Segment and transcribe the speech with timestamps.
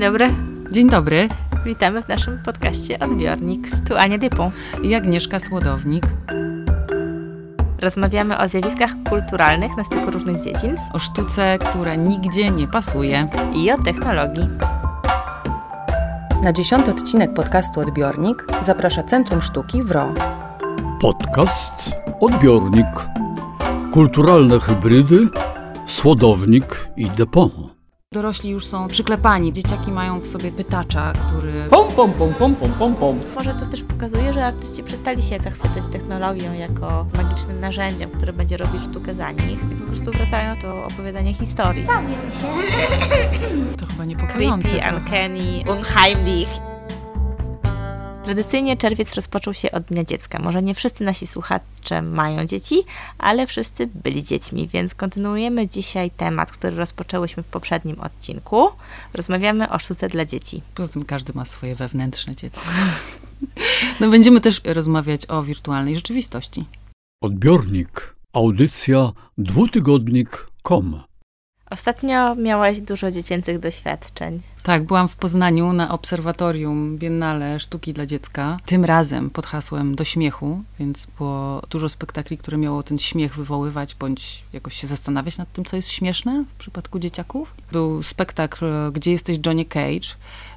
[0.00, 0.34] dobry.
[0.70, 1.28] Dzień dobry.
[1.64, 3.68] Witamy w naszym podcaście Odbiornik.
[3.88, 4.50] Tu Ania Dypą.
[4.82, 6.04] I Agnieszka Słodownik.
[7.80, 10.76] Rozmawiamy o zjawiskach kulturalnych na styku różnych dziedzin.
[10.92, 13.28] O sztuce, która nigdzie nie pasuje.
[13.54, 14.48] I o technologii.
[16.42, 20.14] Na dziesiąty odcinek podcastu Odbiornik zaprasza Centrum Sztuki WRO.
[21.00, 22.86] Podcast Odbiornik.
[23.92, 25.28] Kulturalne hybrydy,
[25.86, 27.79] Słodownik i Depot.
[28.14, 29.52] Dorośli już są przyklepani.
[29.52, 31.64] Dzieciaki mają w sobie pytacza, który...
[31.70, 33.20] Pom, pom, pom, pom, pom, pom, pom.
[33.34, 38.56] Może to też pokazuje, że artyści przestali się zachwycać technologią jako magicznym narzędziem, które będzie
[38.56, 41.84] robić sztukę za nich i po prostu wracają do opowiadania historii.
[41.86, 42.48] Bawią się.
[43.76, 44.96] To chyba niepokojące Creepy, trochę.
[44.96, 46.48] uncanny, unheimlich.
[48.30, 50.38] Tradycyjnie czerwiec rozpoczął się od Dnia Dziecka.
[50.38, 52.82] Może nie wszyscy nasi słuchacze mają dzieci,
[53.18, 58.68] ale wszyscy byli dziećmi, więc kontynuujemy dzisiaj temat, który rozpoczęłyśmy w poprzednim odcinku.
[59.14, 60.62] Rozmawiamy o sztuce dla dzieci.
[60.74, 62.66] Poza tym każdy ma swoje wewnętrzne dziecko.
[64.00, 66.64] No będziemy też rozmawiać o wirtualnej rzeczywistości.
[67.22, 68.16] Odbiornik.
[68.32, 71.02] Audycja dwutygodnik.com.
[71.70, 74.40] Ostatnio miałaś dużo dziecięcych doświadczeń.
[74.62, 78.58] Tak, byłam w Poznaniu na obserwatorium Biennale Sztuki dla Dziecka.
[78.66, 83.94] Tym razem pod hasłem do śmiechu, więc było dużo spektakli, które miało ten śmiech wywoływać,
[83.94, 87.54] bądź jakoś się zastanawiać nad tym, co jest śmieszne w przypadku dzieciaków.
[87.72, 90.08] Był spektakl Gdzie jesteś Johnny Cage.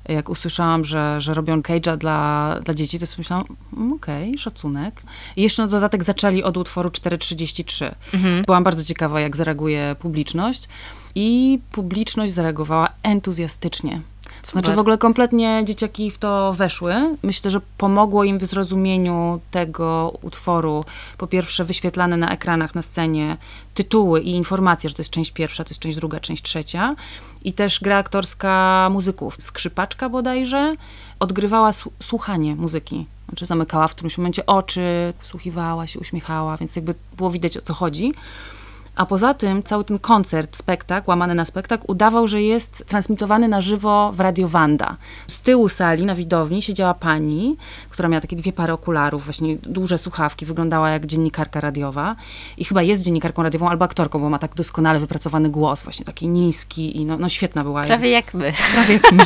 [0.09, 3.45] Jak usłyszałam, że, że robią Cage'a dla, dla dzieci, to sobie myślałam,
[3.77, 5.03] mm, okej, szacunek.
[5.35, 7.95] I jeszcze na dodatek zaczęli od utworu 4.33.
[8.45, 10.67] Byłam bardzo ciekawa, jak zareaguje publiczność.
[11.15, 14.01] I publiczność zareagowała entuzjastycznie.
[14.41, 16.93] To znaczy w ogóle kompletnie dzieciaki w to weszły.
[17.23, 20.85] Myślę, że pomogło im w zrozumieniu tego utworu.
[21.17, 23.37] Po pierwsze wyświetlane na ekranach, na scenie
[23.73, 26.95] tytuły i informacje, że to jest część pierwsza, to jest część druga, część trzecia.
[27.43, 29.35] I też gra aktorska muzyków.
[29.39, 30.75] Skrzypaczka bodajże
[31.19, 33.05] odgrywała słu- słuchanie muzyki.
[33.29, 37.73] Znaczy zamykała w którymś momencie oczy, wsłuchiwała się, uśmiechała, więc jakby było widać o co
[37.73, 38.13] chodzi.
[38.95, 43.61] A poza tym cały ten koncert, spektakl, łamany na spektakl, udawał, że jest transmitowany na
[43.61, 44.97] żywo w Radio Wanda.
[45.27, 47.57] Z tyłu sali, na widowni, siedziała pani,
[47.89, 52.15] która miała takie dwie pary okularów, właśnie duże słuchawki, wyglądała jak dziennikarka radiowa.
[52.57, 56.27] I chyba jest dziennikarką radiową albo aktorką, bo ma tak doskonale wypracowany głos, właśnie taki
[56.27, 57.83] niski i no, no świetna była.
[57.83, 58.53] Prawie jak my.
[58.73, 59.25] Prawie jak my.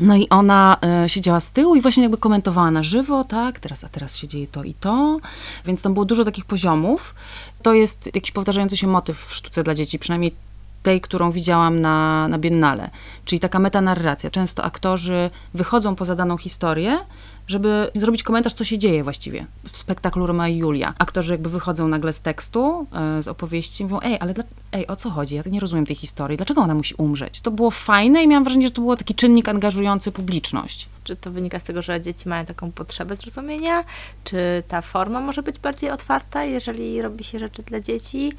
[0.00, 3.84] No i ona e, siedziała z tyłu i właśnie jakby komentowała na żywo, tak, teraz,
[3.84, 5.18] a teraz się dzieje to i to,
[5.64, 7.14] więc tam było dużo takich poziomów.
[7.62, 10.34] To jest jakiś powtarzający się motyw w sztuce dla dzieci, przynajmniej
[10.82, 12.90] tej, którą widziałam na, na Biennale,
[13.24, 14.30] czyli taka metanarracja.
[14.30, 16.98] Często aktorzy wychodzą poza daną historię,
[17.46, 20.94] żeby zrobić komentarz, co się dzieje właściwie w spektaklu Roma i Julia.
[20.98, 24.96] Aktorzy jakby wychodzą nagle z tekstu, e, z opowieści mówią, ej, ale dla, ej, o
[24.96, 25.34] co chodzi?
[25.34, 26.36] Ja nie rozumiem tej historii.
[26.36, 27.40] Dlaczego ona musi umrzeć?
[27.40, 30.88] To było fajne i miałam wrażenie, że to był taki czynnik angażujący publiczność.
[31.04, 33.84] Czy to wynika z tego, że dzieci mają taką potrzebę zrozumienia?
[34.24, 38.32] Czy ta forma może być bardziej otwarta, jeżeli robi się rzeczy dla dzieci?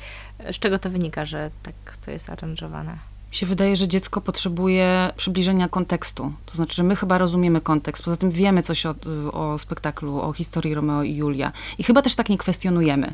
[0.52, 3.13] Z czego to wynika, że tak to jest aranżowane?
[3.34, 6.34] Się wydaje, że dziecko potrzebuje przybliżenia kontekstu.
[6.46, 8.04] To znaczy, że my chyba rozumiemy kontekst.
[8.04, 8.96] Poza tym wiemy coś o,
[9.32, 11.52] o spektaklu, o historii Romeo i Julia.
[11.78, 13.14] I chyba też tak nie kwestionujemy.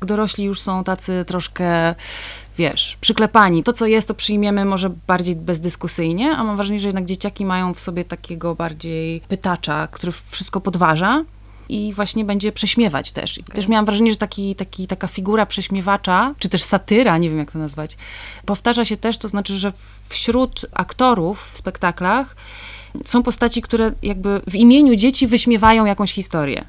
[0.00, 1.94] Dorośli już są tacy troszkę,
[2.58, 3.62] wiesz, przyklepani.
[3.62, 7.74] To, co jest, to przyjmiemy może bardziej bezdyskusyjnie, a mam wrażenie, że jednak dzieciaki mają
[7.74, 11.24] w sobie takiego bardziej pytacza, który wszystko podważa
[11.70, 13.38] i właśnie będzie prześmiewać też.
[13.38, 17.38] I też miałam wrażenie, że taki, taki, taka figura prześmiewacza, czy też satyra, nie wiem
[17.38, 17.96] jak to nazwać,
[18.46, 19.72] powtarza się też, to znaczy, że
[20.08, 22.36] wśród aktorów w spektaklach
[23.04, 26.64] są postaci, które jakby w imieniu dzieci wyśmiewają jakąś historię.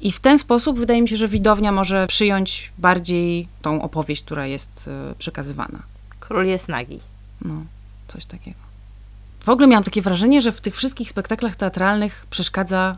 [0.00, 4.46] I w ten sposób wydaje mi się, że widownia może przyjąć bardziej tą opowieść, która
[4.46, 5.82] jest e, przekazywana.
[6.20, 7.00] Król jest nagi.
[7.44, 7.54] No,
[8.08, 8.58] coś takiego.
[9.40, 12.96] W ogóle miałam takie wrażenie, że w tych wszystkich spektaklach teatralnych przeszkadza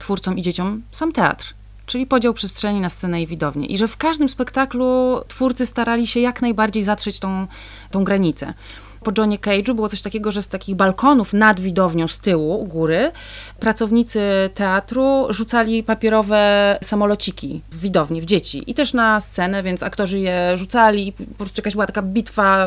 [0.00, 1.54] twórcom i dzieciom sam teatr.
[1.86, 3.66] Czyli podział przestrzeni na scenę i widownię.
[3.66, 7.46] I że w każdym spektaklu twórcy starali się jak najbardziej zatrzeć tą,
[7.90, 8.54] tą granicę.
[9.02, 12.66] Po Johnie Cage'u było coś takiego, że z takich balkonów nad widownią z tyłu, u
[12.66, 13.12] góry,
[13.60, 18.62] pracownicy teatru rzucali papierowe samolociki w widowni, w dzieci.
[18.66, 22.66] I też na scenę, więc aktorzy je rzucali po prostu jakaś była taka bitwa,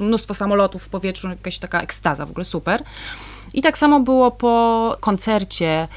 [0.00, 2.82] mnóstwo samolotów w powietrzu, jakaś taka ekstaza, w ogóle super.
[3.54, 5.88] I tak samo było po koncercie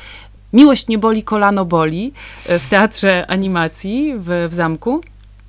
[0.53, 2.13] Miłość nie boli, kolano boli
[2.45, 5.01] e, w teatrze animacji w, w zamku,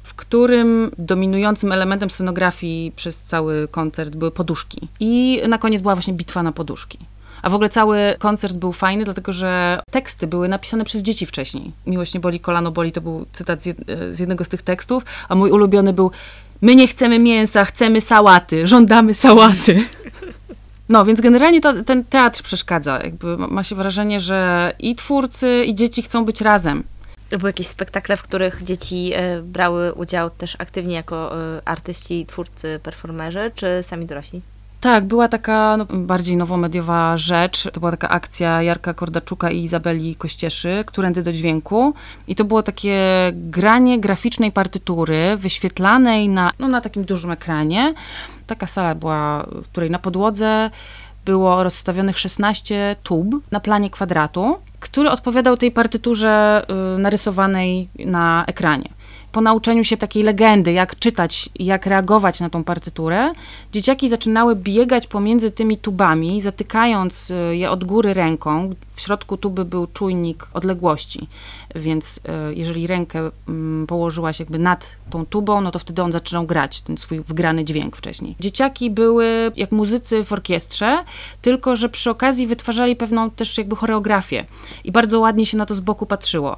[0.03, 4.89] w którym dominującym elementem scenografii przez cały koncert były poduszki.
[5.01, 6.99] I na koniec była właśnie bitwa na poduszki.
[7.43, 11.73] A w ogóle cały koncert był fajny, dlatego że teksty były napisane przez dzieci wcześniej.
[11.87, 13.75] Miłość nie boli, kolano boli, to był cytat z, e,
[14.15, 16.11] z jednego z tych tekstów, a mój ulubiony był
[16.63, 19.85] My nie chcemy mięsa, chcemy sałaty, żądamy sałaty.
[20.89, 23.01] No, więc generalnie to, ten teatr przeszkadza.
[23.05, 26.85] Jakby ma się wrażenie, że i twórcy, i dzieci chcą być razem.
[27.31, 32.81] Były jakieś spektakle, w których dzieci e, brały udział też aktywnie jako e, artyści, twórcy,
[32.83, 34.43] performerzy, czy sami dorośli?
[34.81, 37.69] Tak, była taka no, bardziej nowomediowa rzecz.
[37.73, 41.95] To była taka akcja Jarka Kordaczuka i Izabeli Kościeszy, Którędy do dźwięku.
[42.29, 42.99] I to było takie
[43.33, 47.95] granie graficznej partytury, wyświetlanej na, no, na takim dużym ekranie.
[48.49, 50.71] Taka sala była, w której na podłodze
[51.25, 56.67] było rozstawionych 16 tub na planie kwadratu, który odpowiadał tej partyturze
[56.97, 58.89] y, narysowanej na ekranie
[59.33, 63.33] po nauczeniu się takiej legendy, jak czytać, jak reagować na tą partyturę,
[63.73, 68.71] dzieciaki zaczynały biegać pomiędzy tymi tubami, zatykając y, je od góry ręką.
[68.99, 71.29] W środku tuby był czujnik odległości,
[71.75, 72.17] więc
[72.51, 76.81] y, jeżeli rękę mm, położyłaś jakby nad tą tubą, no to wtedy on zaczynał grać
[76.81, 78.37] ten swój wygrany dźwięk wcześniej.
[78.41, 81.05] Dzieciaki były jak muzycy w orkiestrze,
[81.43, 84.45] tylko że przy okazji wytwarzali pewną też jakby choreografię
[84.85, 86.57] i bardzo ładnie się na to z boku patrzyło.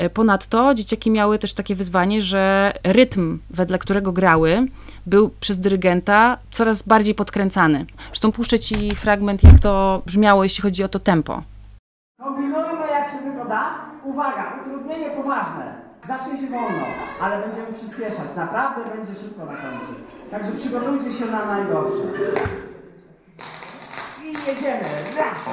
[0.00, 4.66] Y, ponadto dzieciaki miały też takie wyzwanie, że rytm, wedle którego grały,
[5.06, 7.86] był przez dyrygenta coraz bardziej podkręcany.
[8.06, 11.42] Zresztą puszczę ci fragment, jak to brzmiało, jeśli chodzi o to tempo.
[12.20, 13.74] Kombinujmy jak się tylko da.
[14.04, 15.74] Uwaga, utrudnienie poważne.
[16.04, 16.84] Zacznie się wolno,
[17.22, 18.36] ale będziemy przyspieszać.
[18.36, 19.92] Naprawdę będzie szybko na końcu.
[20.30, 22.02] Także przygotujcie się na najgorsze.
[24.22, 24.84] I jedziemy.
[25.18, 25.48] Raz.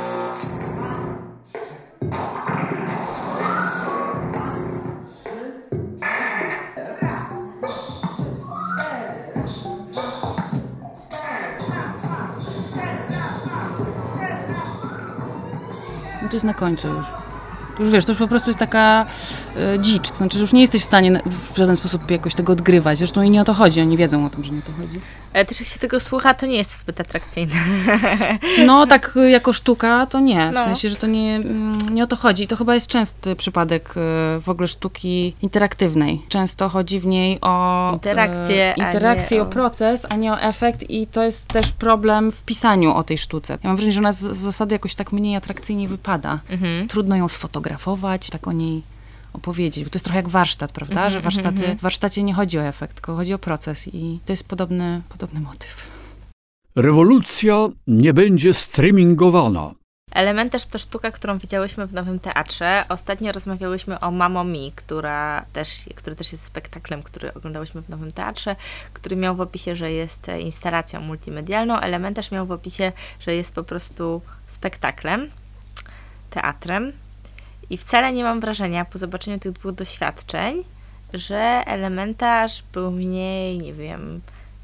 [16.30, 17.17] To jest na końcu już.
[17.80, 19.06] Już wiesz, to już po prostu jest taka
[19.76, 21.22] e, dzicz, to znaczy, że już nie jesteś w stanie
[21.54, 22.98] w żaden sposób jakoś tego odgrywać.
[22.98, 25.00] Zresztą i nie o to chodzi, oni wiedzą o tym, że nie o to chodzi.
[25.34, 27.54] Ale też jak się tego słucha, to nie jest to zbyt atrakcyjne.
[28.66, 30.50] No, tak y, jako sztuka to nie.
[30.52, 30.64] W No.
[30.64, 32.44] sensie, że to nie, mm, nie o to chodzi.
[32.44, 33.94] I to chyba jest częsty przypadek y,
[34.42, 36.22] w ogóle sztuki interaktywnej.
[36.30, 40.90] Często chodzi w niej o Interakcję, y, interakcję o o- proces, a nie o efekt.
[40.90, 43.54] I to jest też problem w pisaniu o tej sztuce.
[43.64, 46.40] Ja mam wrażenie, że ona z, z zasady jakoś tak mniej atrakcyjnie wypada.
[46.50, 46.88] Mhm.
[46.88, 47.67] Trudno ją sfotografować,
[48.32, 48.84] tak o niej
[49.34, 51.06] opowiedzieć, bo to jest trochę jak warsztat, prawda?
[51.06, 54.34] Mhm, że warsztaty, w warsztacie nie chodzi o efekt, tylko chodzi o proces i to
[54.34, 55.88] jest podobny, podobny motyw.
[56.76, 59.72] Rewolucja nie będzie streamingowana.
[60.12, 62.86] Elementarz to sztuka, którą widziałyśmy w Nowym Teatrze.
[62.90, 68.12] Ostatnio rozmawiałyśmy o Mamo Mi, która też, który też jest spektaklem, który oglądałyśmy w Nowym
[68.12, 68.56] Teatrze,
[68.94, 71.80] który miał w opisie, że jest instalacją multimedialną.
[71.80, 75.30] Elementarz miał w opisie, że jest po prostu spektaklem,
[76.30, 76.94] teatrem.
[77.70, 80.64] I wcale nie mam wrażenia, po zobaczeniu tych dwóch doświadczeń,
[81.14, 84.22] że elementarz był mniej, nie wiem,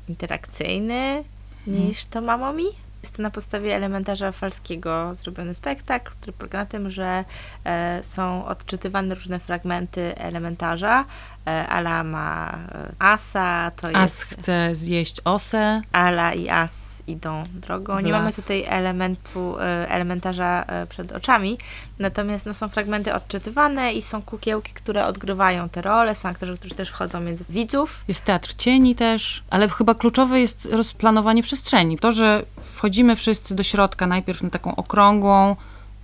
[0.10, 1.24] interakcyjny
[1.68, 2.66] niż to Mamo Mi.
[3.04, 7.26] Jest to na podstawie elementarza falskiego zrobiony spektakl, który polega na tym, że
[7.66, 11.06] e, są odczytywane różne fragmenty elementarza.
[11.48, 17.44] E, Ala ma e, asa, to As jest chce zjeść osę, Ala i As idą
[17.54, 18.00] drogą.
[18.00, 21.58] Nie mamy tutaj elementu, e, elementarza e, przed oczami,
[22.00, 26.76] natomiast no, są fragmenty odczytywane i są kukiełki, które odgrywają te role, są aktorzy, którzy
[26.76, 28.04] też wchodzą między widzów.
[28.08, 31.98] Jest teatr cieni też, ale chyba kluczowe jest rozplanowanie przestrzeni.
[31.98, 35.56] To, że wchodzimy wszyscy do środka najpierw na taką okrągłą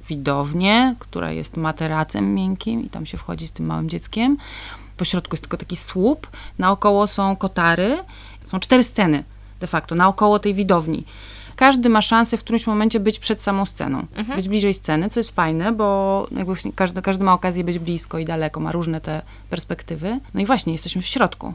[0.09, 4.37] widownię, która jest materacem miękkim i tam się wchodzi z tym małym dzieckiem.
[4.97, 6.27] Po środku jest tylko taki słup,
[6.59, 7.97] naokoło są kotary.
[8.43, 9.23] Są cztery sceny
[9.59, 11.03] de facto, naokoło tej widowni.
[11.59, 15.35] Każdy ma szansę w którymś momencie być przed samą sceną, być bliżej sceny, co jest
[15.35, 20.19] fajne, bo jakby każdy, każdy ma okazję być blisko i daleko, ma różne te perspektywy.
[20.33, 21.53] No i właśnie, jesteśmy w środku.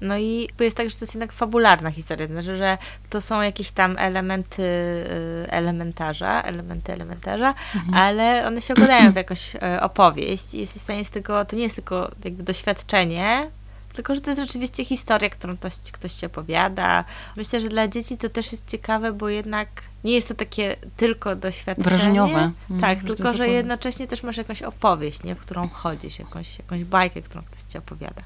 [0.00, 2.78] No i jest tak, że to jest jednak fabularna historia, to znaczy, że
[3.10, 7.54] to są jakieś tam elementy y, elementarza, elementy elementarza,
[7.94, 11.56] ale one się układają w jakąś e, opowieść i jesteś w stanie z tego, to
[11.56, 13.50] nie jest tylko jakby doświadczenie,
[13.96, 17.04] tylko że to jest rzeczywiście historia, którą ktoś, ktoś ci opowiada.
[17.36, 19.68] Myślę, że dla dzieci to też jest ciekawe, bo jednak
[20.04, 21.90] nie jest to takie tylko doświadczenie.
[21.90, 22.50] Wrażeniowe.
[22.70, 26.58] Mm, tak, to tylko że jednocześnie też masz jakąś opowieść, nie, w którą wchodzisz, jakąś,
[26.58, 28.22] jakąś bajkę, którą ktoś ci opowiada.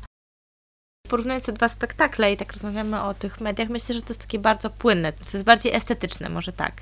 [1.08, 4.38] Porównując te dwa spektakle i tak rozmawiamy o tych mediach, myślę, że to jest takie
[4.38, 5.12] bardzo płynne.
[5.12, 6.72] To jest bardziej estetyczne, może tak.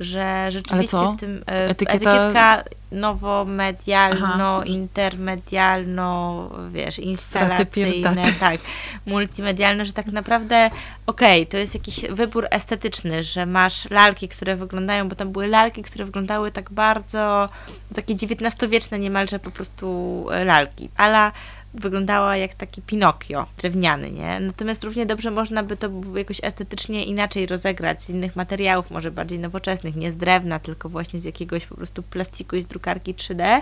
[0.00, 8.60] Że rzeczywiście w tym e, Etykieta- etykietka nowomedialno, intermedialno, wiesz, instalacyjne, tak,
[9.06, 10.70] multimedialne, że tak naprawdę
[11.06, 15.82] okej, to jest jakiś wybór estetyczny, że masz lalki, które wyglądają, bo tam były lalki,
[15.82, 17.48] które wyglądały tak bardzo
[17.94, 20.90] takie XIX-wieczne niemalże po prostu e, lalki.
[20.96, 21.32] Ala
[21.74, 24.40] wyglądała jak taki Pinokio drewniany, nie?
[24.40, 29.38] Natomiast równie dobrze można by to jakoś estetycznie inaczej rozegrać z innych materiałów, może bardziej
[29.38, 33.60] nowoczesnych, nie z drewna, tylko właśnie z jakiegoś po prostu plastiku i z drukarki 3D,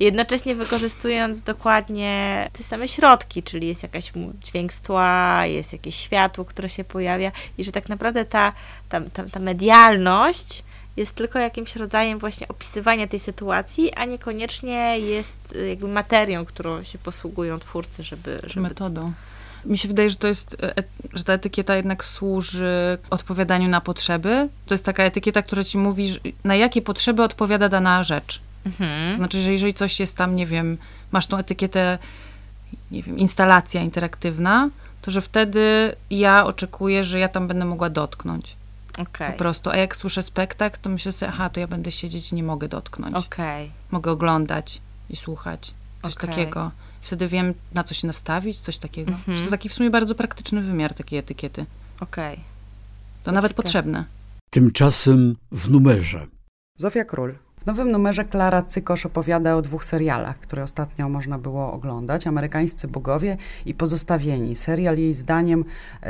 [0.00, 4.12] jednocześnie wykorzystując dokładnie te same środki, czyli jest jakaś
[4.44, 8.52] dźwięk z tła, jest jakieś światło, które się pojawia i że tak naprawdę ta,
[8.88, 10.64] ta, ta, ta medialność
[10.98, 16.82] jest tylko jakimś rodzajem właśnie opisywania tej sytuacji, a niekoniecznie jest y, jakby materią, którą
[16.82, 18.40] się posługują twórcy, żeby...
[18.46, 18.60] Żeby...
[18.60, 19.12] metodą.
[19.64, 24.48] Mi się wydaje, że to jest, e, że ta etykieta jednak służy odpowiadaniu na potrzeby.
[24.66, 28.40] To jest taka etykieta, która ci mówi, na jakie potrzeby odpowiada dana rzecz.
[28.66, 29.08] Mhm.
[29.08, 30.78] To znaczy, że jeżeli coś jest tam, nie wiem,
[31.12, 31.98] masz tą etykietę,
[32.90, 34.70] nie wiem, instalacja interaktywna,
[35.02, 38.57] to że wtedy ja oczekuję, że ja tam będę mogła dotknąć.
[38.98, 39.70] Okej, Po prostu.
[39.70, 42.68] A jak słyszę spektakl, to myślę sobie, aha, to ja będę siedzieć i nie mogę
[42.68, 43.14] dotknąć.
[43.16, 45.74] okej, Mogę oglądać i słuchać.
[46.02, 46.28] Coś Okej.
[46.30, 46.70] takiego.
[47.00, 49.10] Wtedy wiem, na co się nastawić, coś takiego.
[49.10, 49.24] Mhm.
[49.26, 51.66] To jest taki w sumie bardzo praktyczny wymiar takiej etykiety.
[52.00, 52.40] okej.
[53.22, 53.62] To nawet ciekawe.
[53.62, 54.04] potrzebne.
[54.50, 56.26] Tymczasem w numerze.
[56.76, 57.34] Zofia Król.
[57.68, 62.26] Nowym numerze Klara Cykosz opowiada o dwóch serialach, które ostatnio można było oglądać.
[62.26, 64.56] Amerykańscy bogowie i Pozostawieni.
[64.56, 65.64] Serial jej zdaniem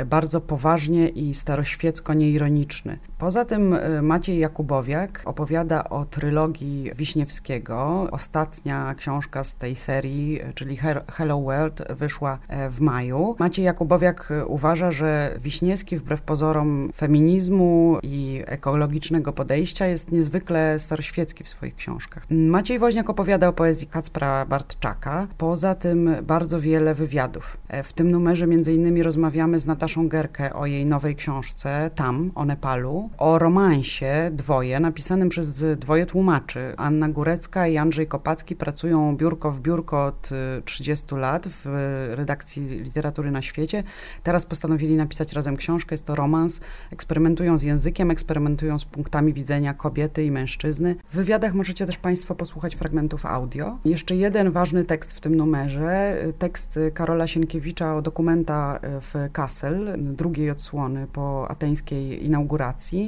[0.05, 2.99] bardzo poważnie i staroświecko nieironiczny.
[3.19, 8.07] Poza tym e, Maciej Jakubowiak opowiada o trylogii Wiśniewskiego.
[8.11, 10.77] Ostatnia książka z tej serii, e, czyli
[11.11, 13.35] Hello World, wyszła e, w maju.
[13.39, 21.49] Maciej Jakubowiak uważa, że Wiśniewski wbrew pozorom feminizmu i ekologicznego podejścia jest niezwykle staroświecki w
[21.49, 22.23] swoich książkach.
[22.29, 25.27] Maciej Woźniak opowiada o poezji Kacpra Bartczaka.
[25.37, 27.57] Poza tym bardzo wiele wywiadów.
[27.83, 32.45] W tym numerze między innymi rozmawiamy z Nataszą Gerkę o jej nowej książce Tam, o
[32.45, 36.73] Nepalu, o romansie Dwoje, napisanym przez dwoje tłumaczy.
[36.77, 42.15] Anna Górecka i Andrzej Kopacki pracują biurko w biurko od y, 30 lat w y,
[42.15, 43.83] redakcji literatury na świecie.
[44.23, 45.93] Teraz postanowili napisać razem książkę.
[45.93, 46.61] Jest to romans.
[46.91, 50.95] Eksperymentują z językiem, eksperymentują z punktami widzenia kobiety i mężczyzny.
[51.09, 53.77] W wywiadach możecie też Państwo posłuchać fragmentów audio.
[53.85, 56.17] Jeszcze jeden ważny tekst w tym numerze.
[56.25, 62.98] y, Tekst y, Karola Sienkiewicza o dokumenta y, w Kassel, drugiej odsłony po ateńskiej inauguracji.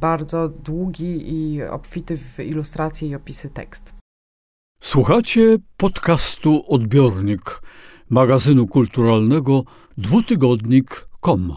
[0.00, 3.94] Bardzo długi i obfity w ilustracje i opisy tekst.
[4.80, 7.60] Słuchacie podcastu Odbiornik
[8.10, 9.62] magazynu kulturalnego
[9.98, 11.56] dwutygodnik.com.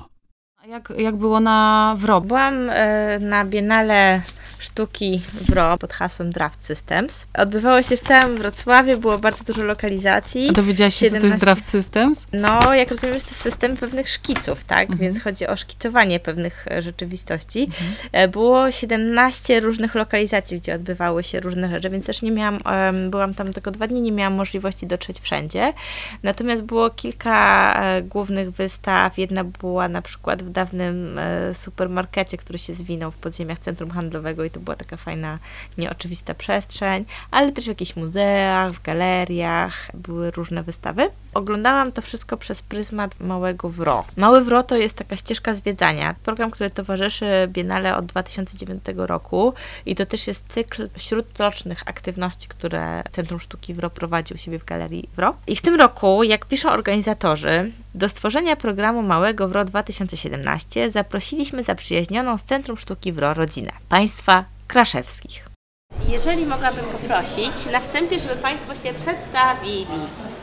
[0.58, 2.28] A jak, jak było na WROB?
[2.28, 4.22] Byłam e, na Biennale
[4.60, 7.28] Sztuki w RO pod hasłem Draft Systems.
[7.34, 10.50] Odbywało się w całym Wrocławiu, było bardzo dużo lokalizacji.
[10.50, 11.28] A dowiedziałaś się, co to 17.
[11.28, 12.26] jest Draft Systems?
[12.34, 14.82] No, jak rozumiem, jest to system pewnych szkiców, tak?
[14.82, 15.00] Mhm.
[15.00, 17.70] Więc chodzi o szkicowanie pewnych e, rzeczywistości.
[18.12, 22.60] E, Było 17 różnych lokalizacji, gdzie odbywały się różne rzeczy, więc też nie miałam,
[23.10, 25.74] byłam tam tylko dwa dni, nie miałam możliwości dotrzeć wszędzie.
[26.24, 29.18] Natomiast było kilka e, głównych wystaw.
[29.18, 31.20] Jedna była na przykład w dawnym
[31.54, 35.40] supermarkecie, który się zwinął w podziemiach centrum handlowego i to była taka fajna,
[35.78, 41.10] nieoczywista przestrzeń, ale też w jakichś muzeach, w galeriach były różne wystawy.
[41.34, 44.06] Oglądałam to wszystko przez pryzmat Małego Wro.
[44.18, 49.54] Mały Wro to jest taka ścieżka zwiedzania, program, który towarzyszy Biennale od 2009 roku
[49.86, 54.66] i to też jest cykl śródrocznych aktywności, które Centrum Sztuki Wro prowadzi u siebie w
[54.66, 55.36] Galerii Wro.
[55.48, 62.38] I w tym roku, jak piszą organizatorzy, do stworzenia programu Małego Wro 2017 zaprosiliśmy zaprzyjaźnioną
[62.38, 65.46] z Centrum Sztuki Wro rodzinę, państwa Kraszewskich.
[66.08, 69.88] Jeżeli mogłabym poprosić na wstępie, żeby Państwo się przedstawili.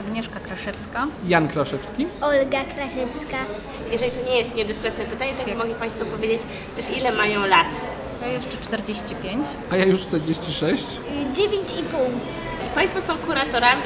[0.06, 1.06] Agnieszka Kraszewska.
[1.26, 2.06] Jan Kraszewski.
[2.20, 3.36] Olga Kraszewska.
[3.92, 6.40] Jeżeli to nie jest niedyskretne pytanie, to mogli Państwo powiedzieć
[6.76, 7.66] też ile mają lat.
[8.22, 9.46] Ja jeszcze 45.
[9.70, 10.84] A ja już 46.
[10.84, 12.06] y, Dziewięć i pół.
[12.74, 13.82] Państwo są kuratorami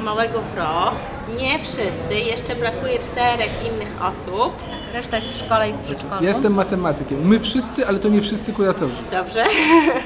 [0.00, 0.92] Małego Wro.
[1.36, 4.52] Nie wszyscy, jeszcze brakuje czterech innych osób.
[4.94, 6.24] Reszta jest w szkole i w przedszkolu.
[6.24, 7.28] Jestem matematykiem.
[7.28, 8.94] My wszyscy, ale to nie wszyscy kuratorzy.
[9.12, 9.44] Dobrze.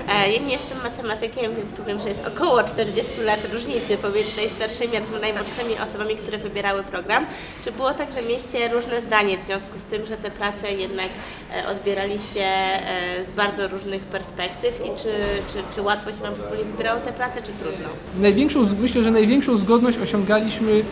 [0.09, 4.97] E, Ja nie jestem matematykiem, więc powiem, że jest około 40 lat różnicy pomiędzy najstarszymi
[4.97, 7.26] a najmłodszymi osobami, które wybierały program.
[7.64, 11.09] Czy było tak, że mieliście różne zdanie w związku z tym, że te prace jednak
[11.55, 15.12] e, odbieraliście e, z bardzo różnych perspektyw i czy,
[15.52, 17.88] czy, czy łatwo się Wam wspólnie wybierało te prace, czy trudno?
[18.21, 20.83] Największą, myślę, że największą zgodność osiągaliśmy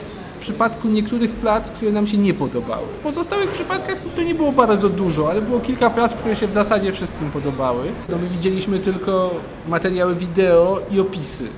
[0.41, 2.87] w przypadku niektórych prac, które nam się nie podobały.
[2.87, 6.53] W pozostałych przypadkach to nie było bardzo dużo, ale było kilka prac, które się w
[6.53, 7.85] zasadzie wszystkim podobały.
[8.09, 9.35] No my widzieliśmy tylko
[9.69, 11.49] materiały wideo i opisy.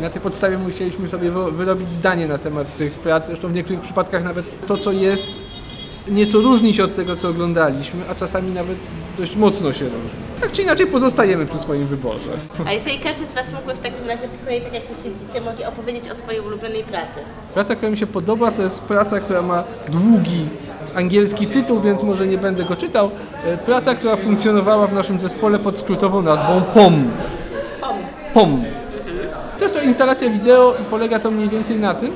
[0.00, 3.26] Na tej podstawie musieliśmy sobie wyrobić zdanie na temat tych prac.
[3.26, 5.26] Zresztą w niektórych przypadkach nawet to, co jest,
[6.08, 8.78] nieco różni się od tego, co oglądaliśmy, a czasami nawet
[9.18, 10.27] dość mocno się różni.
[10.40, 12.30] Tak czy inaczej pozostajemy przy swoim wyborze.
[12.66, 15.40] A jeżeli każdy z Was mógłby w takim razie po kolei, tak jak tu siedzicie,
[15.40, 17.20] może opowiedzieć o swojej ulubionej pracy.
[17.54, 20.40] Praca, która mi się podoba, to jest praca, która ma długi
[20.94, 23.10] angielski tytuł, więc może nie będę go czytał.
[23.46, 27.10] E, Praca, która funkcjonowała w naszym zespole pod skrótową nazwą POM.
[28.34, 28.62] POM.
[29.58, 32.10] To jest to instalacja wideo i polega to mniej więcej na tym,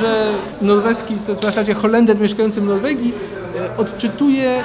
[0.00, 0.30] że
[0.62, 3.12] norweski, to w zasadzie Holender mieszkający w Norwegii,
[3.56, 4.64] e, odczytuje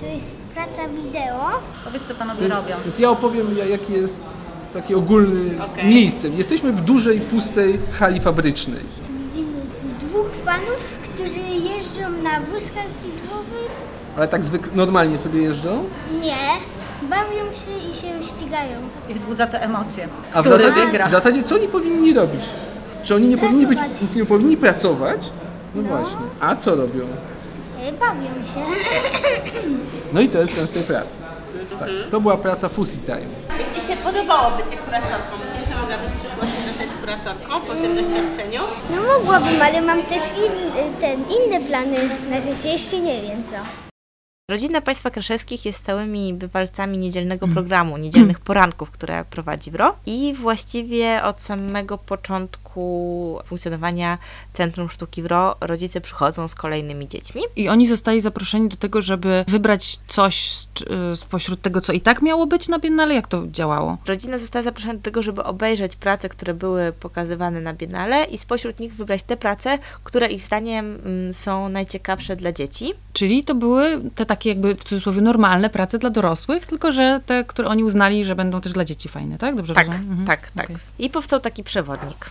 [0.00, 1.50] To jest praca wideo.
[1.84, 2.74] Powiedz, co panowie Więc, robią.
[2.84, 4.24] więc ja opowiem, ja- jaki jest
[4.72, 5.50] taki ogólny
[5.84, 6.34] miejscem.
[6.34, 8.84] Jesteśmy w dużej, pustej hali fabrycznej.
[9.18, 9.60] Widzimy
[10.00, 13.70] dwóch panów, którzy jeżdżą na wózkach widłowych.
[14.16, 15.84] Ale tak zwykle, normalnie sobie jeżdżą.
[16.22, 16.36] Nie,
[17.10, 18.76] bawią się i się ścigają.
[19.08, 20.08] I wzbudza te emocje.
[20.34, 21.08] A w zasadzie, wygra?
[21.08, 22.40] w zasadzie co oni powinni robić?
[23.04, 23.78] Czy oni nie powinni być,
[24.16, 25.32] nie powinni pracować?
[25.74, 26.18] No, właśnie.
[26.40, 27.04] A co robią?
[27.80, 28.60] E, Bawią się.
[30.12, 31.22] No i to jest sens tej pracy.
[31.78, 33.26] Tak, to była praca Fussy Time.
[33.58, 35.32] Jak Ci się podobało bycie kuratorką?
[35.44, 38.60] Myślisz, że mogłabyś w przyszłości zostać kuratorką po tym doświadczeniu?
[38.90, 40.52] No mogłabym, ale mam też in,
[41.00, 41.96] ten, inne plany
[42.30, 43.54] na życie, jeszcze nie wiem co.
[44.50, 51.22] Rodzina Państwa Kraszewskich jest stałymi bywalcami niedzielnego programu, niedzielnych poranków, które prowadzi WRO i właściwie
[51.22, 52.69] od samego początku
[53.44, 54.18] funkcjonowania
[54.52, 57.42] Centrum Sztuki WRO rodzice przychodzą z kolejnymi dziećmi.
[57.56, 60.50] I oni zostali zaproszeni do tego, żeby wybrać coś
[61.14, 63.14] spośród tego, co i tak miało być na Biennale.
[63.14, 63.98] Jak to działało?
[64.06, 68.80] Rodzina została zaproszona do tego, żeby obejrzeć prace, które były pokazywane na Biennale i spośród
[68.80, 72.92] nich wybrać te prace, które ich zdaniem mm, są najciekawsze dla dzieci.
[73.12, 77.44] Czyli to były te takie jakby w cudzysłowie normalne prace dla dorosłych, tylko że te,
[77.44, 79.54] które oni uznali, że będą też dla dzieci fajne, tak?
[79.54, 80.10] Dobrze Tak, rozumiem?
[80.10, 80.26] Mhm.
[80.26, 80.64] tak, tak.
[80.64, 80.76] Okej.
[80.98, 82.30] I powstał taki przewodnik,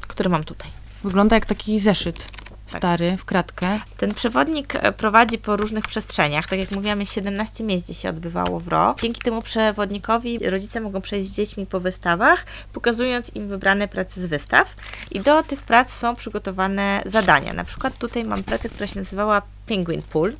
[0.00, 0.70] który mam tutaj.
[1.04, 2.28] Wygląda jak taki zeszyt
[2.70, 2.78] Tak.
[2.78, 3.80] stary, w kratkę.
[3.96, 6.46] Ten przewodnik e, prowadzi po różnych przestrzeniach.
[6.46, 8.94] Tak jak mówiłam, jest 17 miejsc, gdzie się odbywało w RO.
[9.00, 14.26] Dzięki temu przewodnikowi rodzice mogą przejść z dziećmi po wystawach, pokazując im wybrane prace z
[14.26, 14.74] wystaw.
[15.10, 17.52] I do tych prac są przygotowane zadania.
[17.52, 20.32] Na przykład tutaj mam pracę, która się nazywała Penguin Pool.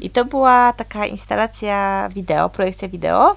[0.00, 3.36] I to była taka instalacja wideo, projekcja wideo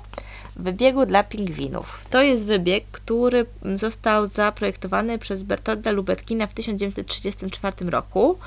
[0.55, 2.05] wybiegu dla pingwinów.
[2.09, 8.37] To jest wybieg, który został zaprojektowany przez Bertolda Lubetkina w 1934 roku.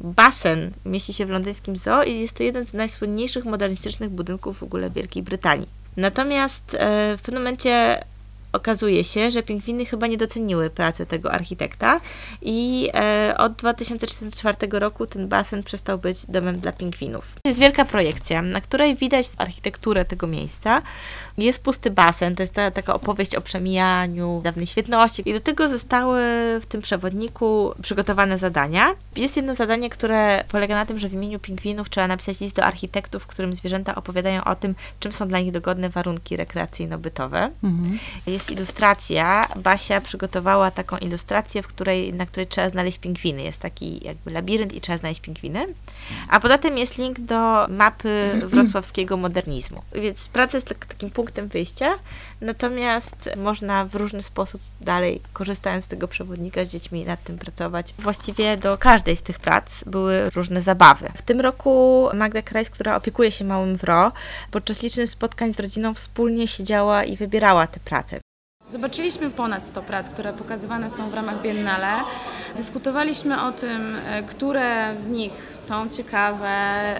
[0.00, 4.62] Basen mieści się w londyńskim zoo i jest to jeden z najsłynniejszych modernistycznych budynków w
[4.62, 5.68] ogóle Wielkiej Brytanii.
[5.96, 8.04] Natomiast e, w pewnym momencie
[8.56, 12.00] okazuje się, że pingwiny chyba nie doceniły pracy tego architekta
[12.42, 17.32] i e, od 2004 roku ten basen przestał być domem dla pingwinów.
[17.44, 20.82] Jest wielka projekcja, na której widać architekturę tego miejsca.
[21.38, 25.68] Jest pusty basen, to jest ta, taka opowieść o przemijaniu dawnej świetności i do tego
[25.68, 26.20] zostały
[26.60, 28.94] w tym przewodniku przygotowane zadania.
[29.16, 32.64] Jest jedno zadanie, które polega na tym, że w imieniu pingwinów trzeba napisać list do
[32.64, 37.50] architektów, w którym zwierzęta opowiadają o tym, czym są dla nich dogodne warunki rekreacyjno-bytowe.
[38.26, 39.48] Jest ilustracja.
[39.56, 43.42] Basia przygotowała taką ilustrację, w której, na której trzeba znaleźć pingwiny.
[43.42, 45.66] Jest taki jakby labirynt i trzeba znaleźć pingwiny.
[46.28, 49.82] A poza tym jest link do mapy wrocławskiego modernizmu.
[49.94, 51.98] Więc praca jest tak, takim punktem wyjścia,
[52.40, 57.94] natomiast można w różny sposób dalej, korzystając z tego przewodnika z dziećmi nad tym pracować.
[57.98, 61.08] Właściwie do każdej z tych prac były różne zabawy.
[61.14, 64.12] W tym roku Magda Krajs, która opiekuje się małym WRO,
[64.50, 68.25] podczas licznych spotkań z rodziną wspólnie siedziała i wybierała te prace.
[68.68, 71.88] Zobaczyliśmy ponad 100 prac, które pokazywane są w ramach Biennale.
[72.56, 76.50] Dyskutowaliśmy o tym, e, które z nich są ciekawe.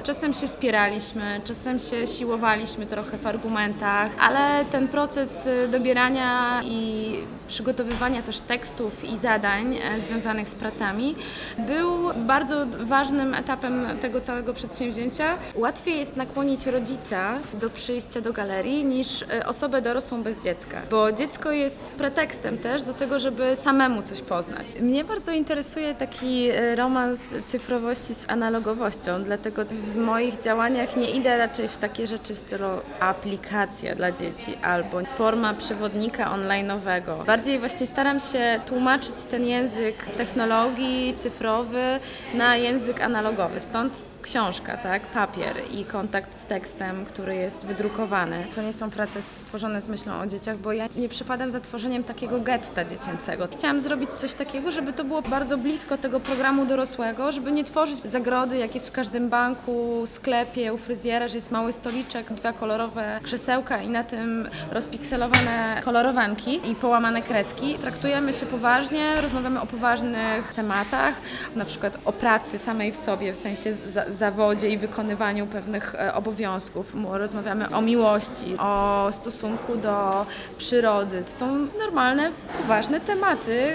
[0.05, 7.13] Czasem się spieraliśmy, czasem się siłowaliśmy trochę w argumentach, ale ten proces e, dobierania i
[7.49, 11.15] przygotowywania też tekstów i zadań e, związanych z pracami
[11.59, 15.39] był bardzo ważnym etapem tego całego przedsięwzięcia.
[15.55, 21.53] Łatwiej jest nakłonić rodzica do przyjścia do galerii niż osobę dorosłą bez dziecka, bo dziecko
[21.57, 24.67] jest pretekstem też do tego, żeby samemu coś poznać.
[24.81, 31.39] Mnie bardzo interesuje taki e, romans cyfrowości z analogowością, dlatego w moich działaniach nie idę
[31.39, 32.69] raczej w takie rzeczy w stylu
[33.01, 37.25] aplikacja dla dzieci albo forma przewodnika online'owego.
[37.25, 42.01] Bardziej właśnie staram się tłumaczyć ten język technologii cyfrowy
[42.35, 43.61] na język analogowy.
[43.61, 48.47] Stąd książka, tak, papier i kontakt z tekstem, który jest wydrukowany.
[48.55, 52.05] To nie są prace stworzone z myślą o dzieciach, bo ja nie przypadam za tworzeniem
[52.05, 53.49] takiego getta dziecięcego.
[53.53, 57.99] Chciałam zrobić coś takiego, żeby to było bardzo blisko tego programu dorosłego, żeby nie tworzyć
[58.05, 63.21] zagrody, jak jest w każdym banku, sklepie, u fryzjera, że jest mały stoliczek, dwa kolorowe
[63.23, 67.75] krzesełka i na tym rozpikselowane kolorowanki i połamane kredki.
[67.75, 71.15] Traktujemy się poważnie, rozmawiamy o poważnych tematach,
[71.57, 73.71] na przykład o pracy samej w sobie, w sensie
[74.17, 76.95] zawodzie i wykonywaniu pewnych e, obowiązków.
[77.11, 80.27] Rozmawiamy o miłości, o stosunku do
[80.59, 81.23] przyrody.
[81.25, 83.75] To są normalne, poważne tematy,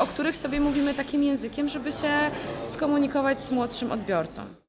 [0.00, 2.10] o których sobie mówimy takim językiem, żeby się
[2.66, 4.61] skomunikować z młodszym odbiorcą.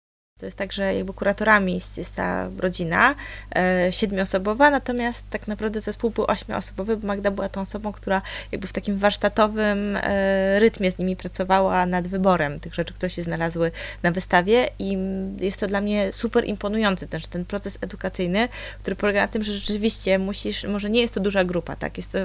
[0.43, 3.15] To jest tak, że jakby kuratorami jest, ta rodzina
[3.55, 8.67] e, siedmioosobowa, natomiast tak naprawdę zespół był ośmioosobowy, bo Magda była tą osobą, która jakby
[8.67, 13.71] w takim warsztatowym e, rytmie z nimi pracowała nad wyborem tych rzeczy, które się znalazły
[14.03, 14.97] na wystawie i
[15.39, 19.53] jest to dla mnie super imponujący też ten proces edukacyjny, który polega na tym, że
[19.53, 22.19] rzeczywiście musisz, może nie jest to duża grupa, tak, jest to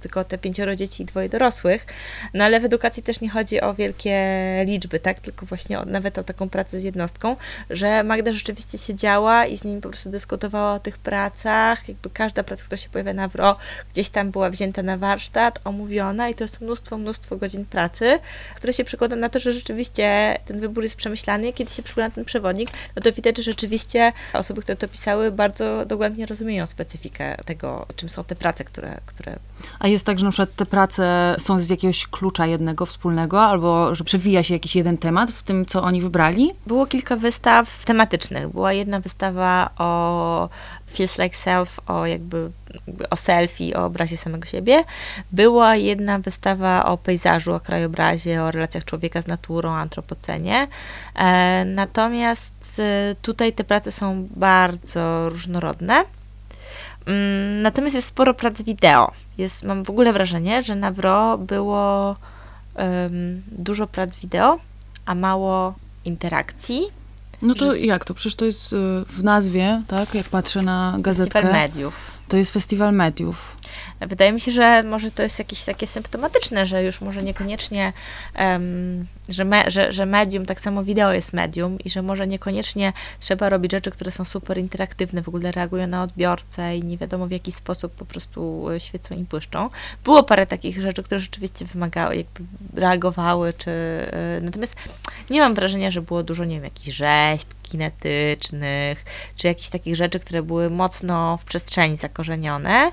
[0.00, 1.86] tylko te pięcioro dzieci i dwoje dorosłych,
[2.34, 4.24] no ale w edukacji też nie chodzi o wielkie
[4.66, 7.36] liczby, tak, tylko właśnie o, nawet o taką pracę z jednostką,
[7.70, 11.88] że Magda rzeczywiście siedziała i z nimi po prostu dyskutowała o tych pracach.
[11.88, 13.56] Jakby każda praca, która się pojawia na WRO,
[13.92, 18.18] gdzieś tam była wzięta na warsztat, omówiona i to jest mnóstwo, mnóstwo godzin pracy,
[18.56, 21.52] które się przekłada na to, że rzeczywiście ten wybór jest przemyślany.
[21.52, 25.86] Kiedy się przygląda ten przewodnik, no to widać, że rzeczywiście osoby, które to pisały, bardzo
[25.86, 29.38] dogłębnie rozumieją specyfikę tego, czym są te prace, które, które...
[29.78, 33.94] A jest tak, że na przykład te prace są z jakiegoś klucza jednego wspólnego, albo
[33.94, 36.50] że przewija się jakiś jeden temat w tym, co oni wybrali?
[36.66, 38.48] Było kilka wystaw, wystaw tematycznych.
[38.48, 40.48] Była jedna wystawa o
[40.90, 42.50] Feels Like Self, o jakby,
[43.10, 44.84] o selfie, o obrazie samego siebie.
[45.32, 50.68] Była jedna wystawa o pejzażu, o krajobrazie, o relacjach człowieka z naturą, antropocenie.
[51.14, 56.04] E, natomiast e, tutaj te prace są bardzo różnorodne.
[57.06, 59.12] Mm, natomiast jest sporo prac wideo.
[59.38, 62.16] Jest, mam w ogóle wrażenie, że na WRO było
[62.74, 64.58] um, dużo prac wideo,
[65.06, 67.03] a mało interakcji.
[67.44, 68.14] No to jak to?
[68.14, 68.76] Przecież to jest y,
[69.08, 70.14] w nazwie, tak?
[70.14, 71.40] Jak patrzę na gazetkę.
[71.40, 72.14] Festiwal Mediów.
[72.28, 73.56] To jest festiwal mediów.
[74.00, 77.92] Wydaje mi się, że może to jest jakieś takie symptomatyczne, że już może niekoniecznie,
[78.38, 82.92] um, że, me, że, że medium, tak samo wideo jest medium i że może niekoniecznie
[83.20, 87.26] trzeba robić rzeczy, które są super interaktywne, w ogóle reagują na odbiorcę i nie wiadomo
[87.26, 89.70] w jaki sposób po prostu e, świecą i błyszczą.
[90.04, 92.44] Było parę takich rzeczy, które rzeczywiście wymagały, jakby
[92.80, 94.76] reagowały, czy e, natomiast
[95.30, 99.04] nie mam wrażenia, że było dużo, nie wiem, jakichś rzeźb, kinetycznych,
[99.36, 102.92] czy jakichś takich rzeczy, które były mocno w przestrzeni zakorzenione.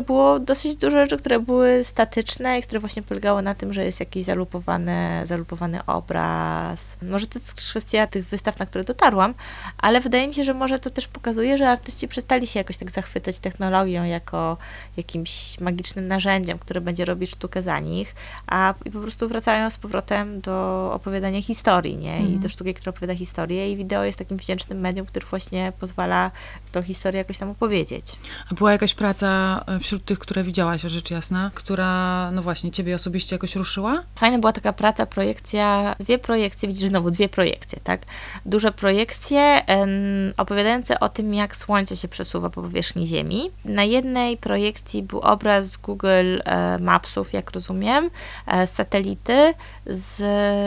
[0.00, 4.00] Było dosyć dużo rzeczy, które były statyczne i które właśnie polegały na tym, że jest
[4.00, 6.96] jakiś zalupowany, zalupowany obraz.
[7.02, 9.34] Może to jest kwestia tych wystaw, na które dotarłam,
[9.78, 12.90] ale wydaje mi się, że może to też pokazuje, że artyści przestali się jakoś tak
[12.90, 14.56] zachwycać technologią jako
[14.96, 18.14] jakimś magicznym narzędziem, które będzie robić sztukę za nich,
[18.46, 22.20] a po prostu wracają z powrotem do opowiadania historii, nie?
[22.20, 22.48] I do mhm.
[22.48, 26.30] sztuki, która opowiada historię i wideo jest takim wdzięcznym medium, który właśnie pozwala
[26.72, 28.16] tą historię jakoś tam opowiedzieć.
[28.50, 32.94] A była jakaś praca w wśród tych, które widziałaś, rzecz jasna, która, no właśnie, ciebie
[32.94, 34.02] osobiście jakoś ruszyła?
[34.14, 38.02] Fajna była taka praca, projekcja, dwie projekcje, widzisz znowu dwie projekcje, tak?
[38.46, 39.88] Duże projekcje em,
[40.36, 43.50] opowiadające o tym, jak Słońce się przesuwa po powierzchni Ziemi.
[43.64, 48.10] Na jednej projekcji był obraz z Google e, Mapsów, jak rozumiem,
[48.46, 49.54] e, z satelity,
[49.86, 50.22] z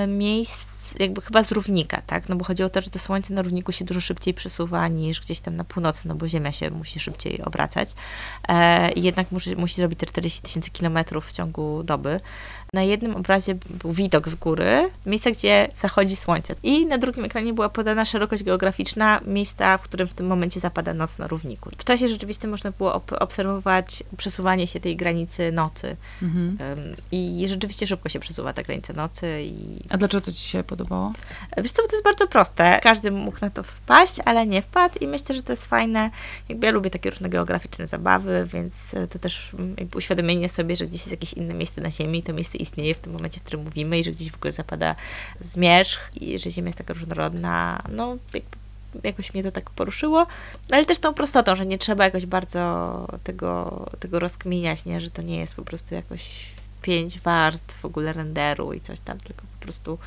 [0.09, 2.29] miejsc jakby chyba z równika, tak?
[2.29, 5.21] No bo chodziło o to, że to słońce na równiku się dużo szybciej przesuwa niż
[5.21, 7.89] gdzieś tam na północy, no bo Ziemia się musi szybciej obracać.
[8.47, 12.19] E, jednak musi, musi zrobić te 40 tysięcy kilometrów w ciągu doby.
[12.73, 16.55] Na jednym obrazie był widok z góry, miejsca, gdzie zachodzi słońce.
[16.63, 20.93] I na drugim ekranie była podana szerokość geograficzna miejsca, w którym w tym momencie zapada
[20.93, 21.69] noc na równiku.
[21.77, 25.95] W czasie rzeczywistym można było obserwować przesuwanie się tej granicy nocy.
[26.21, 26.57] Mhm.
[27.11, 29.41] I rzeczywiście szybko się przesuwa ta granica nocy.
[29.43, 29.83] I...
[29.89, 31.13] A dlaczego to ci się podobało?
[31.57, 32.79] Wiesz co, to jest bardzo proste.
[32.83, 36.11] Każdy mógł na to wpaść, ale nie wpadł i myślę, że to jest fajne.
[36.49, 41.01] Jakby ja lubię takie różne geograficzne zabawy, więc to też jakby uświadomienie sobie, że gdzieś
[41.01, 43.99] jest jakieś inne miejsce na Ziemi, to miejsce istnieje w tym momencie, w którym mówimy
[43.99, 44.95] i że gdzieś w ogóle zapada
[45.41, 48.17] zmierzch i że Ziemia jest taka różnorodna, no
[49.03, 50.27] jakoś mnie to tak poruszyło,
[50.71, 55.01] ale też tą prostotą, że nie trzeba jakoś bardzo tego, tego rozkminiać, nie?
[55.01, 56.45] że to nie jest po prostu jakoś
[56.81, 59.97] pięć warstw w ogóle renderu i coś tam, tylko po prostu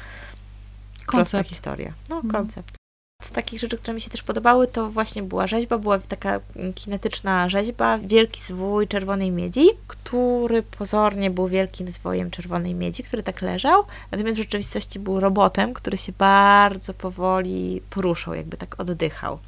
[1.07, 1.11] koncept.
[1.11, 1.93] prosta historia.
[2.09, 2.33] No, mhm.
[2.33, 2.82] koncept.
[3.23, 6.41] Z takich rzeczy, które mi się też podobały, to właśnie była rzeźba, była taka
[6.75, 13.43] kinetyczna rzeźba, wielki zwój czerwonej miedzi, który pozornie był wielkim zwojem czerwonej miedzi, który tak
[13.43, 19.39] leżał, natomiast w rzeczywistości był robotem, który się bardzo powoli poruszał, jakby tak oddychał.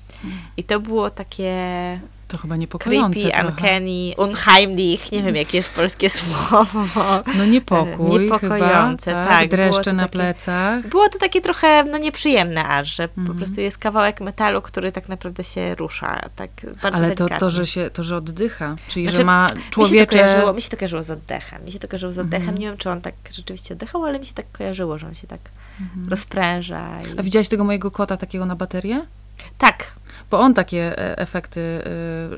[0.56, 1.52] I to było takie
[2.34, 3.48] to chyba niepokojące Creepy, trochę.
[3.50, 7.22] uncanny, unheimlich, nie wiem jakie jest polskie słowo.
[7.38, 9.48] No niepokój Niepokojące, chyba, tak.
[9.50, 10.88] Dreszcze na takie, plecach.
[10.88, 13.26] Było to takie trochę no, nieprzyjemne aż, że Mhm.
[13.26, 16.28] po prostu jest kawałek metalu, który tak naprawdę się rusza.
[16.36, 16.50] Tak
[16.82, 19.54] bardzo Ale to, to, że się, to, że oddycha, czyli Znaczy, że ma Mi się,
[19.56, 20.06] to człowiecze...
[20.18, 21.64] kojarzyło, mi się to kojarzyło z oddechem.
[21.64, 22.48] Mi się to kojarzyło z oddechem.
[22.48, 22.58] Mhm.
[22.58, 25.26] Nie wiem, czy on tak rzeczywiście oddychał, ale mi się tak kojarzyło, że on się
[25.26, 25.40] tak
[26.08, 26.88] rozpręża.
[26.96, 26.98] I...
[26.98, 27.18] Mhm.
[27.18, 29.06] A widziałaś tego mojego kota takiego na baterię?
[29.58, 29.92] Tak,
[30.34, 31.60] Bo on takie e, efekty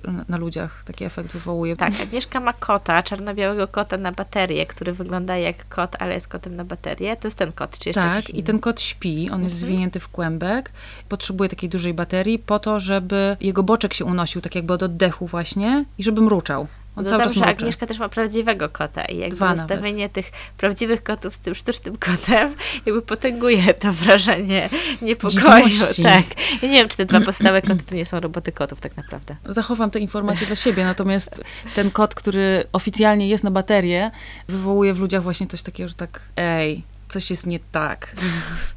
[0.09, 1.77] e, na- ludziach, taki efekt wywołuje.
[1.77, 1.93] tak.
[2.03, 6.65] Agnieszka ma kota, czarno-białego kota na baterię, który wygląda jak kot, ale jest kotem na
[6.65, 7.17] baterię.
[7.17, 9.71] To jest ten kot, czy jeszcze Tak, i ten kot śpi, on jest Mhm.
[9.73, 10.73] zwinięty w kłębek,
[11.09, 15.27] potrzebuje takiej dużej baterii po to, żeby jego boczek się unosił, tak jakby od oddechu
[15.27, 16.67] właśnie i żeby mruczał.
[16.97, 17.47] On cały Dodam, czas że.
[17.47, 21.97] Agnieszka też ma prawdziwego kota i jakby Dwa zestawienie tych prawdziwych kotów z tym sztucznym
[21.97, 22.55] kotem
[22.87, 24.69] jakby potęguje to wrażenie
[25.03, 25.69] niepokoju.
[25.69, 26.03] Dziwności.
[26.03, 26.25] Tak.
[26.63, 29.37] Ja nie wiem, czy te dwa podstawowe koty to nie są roboty kotów tak naprawdę.
[29.45, 34.11] Zachowam te informacje dla siebie, natomiast ten kot, który oficjalnie jest na baterię,
[34.49, 38.13] wywołuje w ludziach właśnie coś takiego, że tak, ej, coś jest nie tak,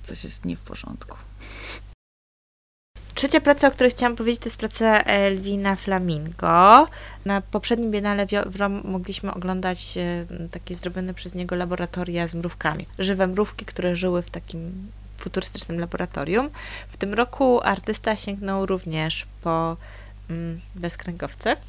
[0.03, 1.28] coś jest nie w porządku.
[3.19, 6.87] Trzecia praca, o której chciałam powiedzieć, to jest praca Elwina Flamingo.
[7.25, 8.27] Na poprzednim Biennale
[8.83, 12.85] mogliśmy oglądać e, takie zrobione przez niego laboratoria z mrówkami.
[12.99, 16.49] Żywe mrówki, które żyły w takim futurystycznym laboratorium.
[16.89, 19.77] W tym roku artysta sięgnął również po
[20.29, 21.55] mm, bezkręgowce.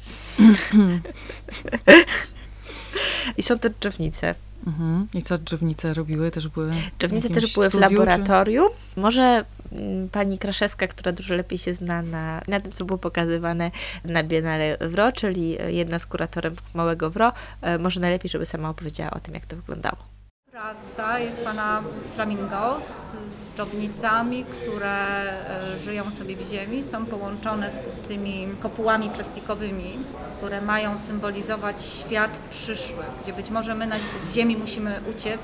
[3.37, 4.35] I są to drzewnice.
[4.67, 5.07] Mhm.
[5.13, 6.31] I co drzewnice robiły?
[6.31, 8.67] Też były w jakimś też były w studiu, czy- laboratorium.
[8.97, 13.71] Może mm, pani Kraszewska, która dużo lepiej się zna na, na tym, co było pokazywane
[14.05, 19.11] na Biennale WRO, czyli jedna z kuratorem Małego WRO, e, może najlepiej, żeby sama opowiedziała
[19.11, 20.20] o tym, jak to wyglądało.
[20.61, 21.83] Praca jest pana
[22.15, 29.99] Flamingo z dżownicami, które e, żyją sobie w ziemi, są połączone z pustymi kopułami plastikowymi,
[30.37, 35.41] które mają symbolizować świat przyszły, gdzie być może my na, z ziemi musimy uciec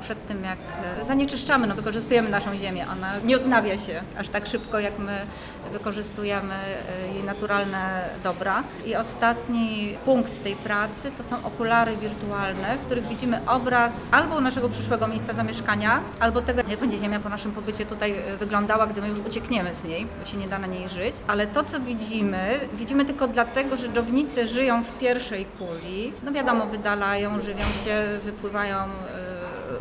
[0.00, 0.58] przed tym, jak
[1.00, 2.86] e, zanieczyszczamy, no wykorzystujemy naszą ziemię.
[2.92, 5.26] Ona nie odnawia się aż tak szybko, jak my
[5.72, 8.64] wykorzystujemy e, jej naturalne dobra.
[8.86, 14.68] I ostatni punkt tej pracy to są okulary wirtualne, w których widzimy obraz albo naszego
[14.68, 19.00] przyszłego miejsca zamieszkania, albo tego, jak będzie ziemia po naszym pobycie tutaj e, wyglądała, gdy
[19.00, 21.16] my już uciekniemy z niej, bo się nie da na niej żyć.
[21.26, 26.12] Ale to, co widzimy, widzimy tylko dlatego, że dżownice żyją w pierwszej kuli.
[26.24, 28.76] No wiadomo, wydalają, żywią się, wypływają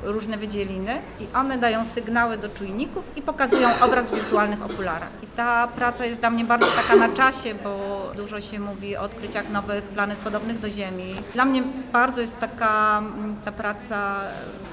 [0.05, 5.09] różne wydzieliny i one dają sygnały do czujników i pokazują obraz w wirtualnych okularach.
[5.23, 9.01] I ta praca jest dla mnie bardzo taka na czasie, bo dużo się mówi o
[9.01, 11.15] odkryciach nowych planet podobnych do Ziemi.
[11.33, 11.63] Dla mnie
[11.93, 14.21] bardzo jest taka mm, ta praca